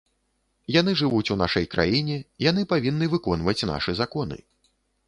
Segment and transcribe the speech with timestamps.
[0.75, 2.17] Яны жывуць у нашай краіне,
[2.49, 4.37] яны павінны выконваць нашы законы.